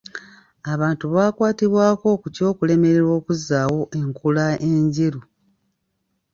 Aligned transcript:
Abantu 0.73 1.05
bakwatibwako 1.15 2.07
ku 2.21 2.27
ky'okulemererwa 2.35 3.13
okuzzaawo 3.19 3.81
enkula 3.99 4.45
enjeru. 4.69 5.21